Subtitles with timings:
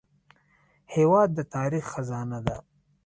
[0.95, 2.57] هېواد د تاریخ خزانه ده.